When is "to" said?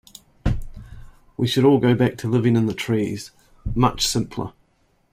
2.17-2.27